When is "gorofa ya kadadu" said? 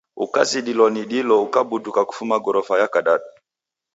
2.39-3.29